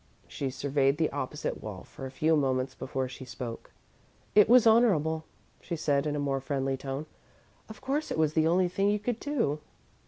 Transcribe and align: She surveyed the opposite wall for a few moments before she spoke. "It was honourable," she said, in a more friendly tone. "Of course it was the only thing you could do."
She 0.27 0.49
surveyed 0.49 0.97
the 0.97 1.11
opposite 1.11 1.61
wall 1.61 1.83
for 1.83 2.07
a 2.07 2.09
few 2.09 2.35
moments 2.35 2.73
before 2.73 3.07
she 3.07 3.23
spoke. 3.23 3.69
"It 4.33 4.49
was 4.49 4.65
honourable," 4.65 5.25
she 5.61 5.75
said, 5.75 6.07
in 6.07 6.15
a 6.15 6.19
more 6.19 6.41
friendly 6.41 6.75
tone. 6.75 7.05
"Of 7.69 7.81
course 7.81 8.09
it 8.09 8.17
was 8.17 8.33
the 8.33 8.47
only 8.47 8.67
thing 8.67 8.89
you 8.89 8.97
could 8.97 9.19
do." 9.19 9.59